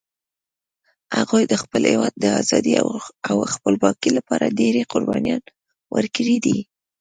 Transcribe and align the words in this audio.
هغوی 1.17 1.43
د 1.47 1.53
خپل 1.63 1.81
هیواد 1.91 2.13
د 2.17 2.25
آزادۍ 2.41 2.73
او 3.29 3.35
خپلواکۍ 3.53 4.09
لپاره 4.17 4.55
ډېري 4.59 4.81
قربانيان 4.91 5.41
ورکړي 5.95 6.37
دي 6.45 6.57